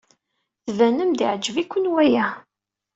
[0.65, 2.25] Tbanem-d yeɛjeb-iken waya.